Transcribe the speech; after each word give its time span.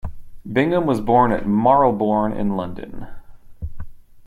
Bingham 0.51 0.87
was 0.87 0.99
born 0.99 1.31
at 1.31 1.45
Marylebone 1.47 2.33
in 2.33 2.55
London. 2.57 3.05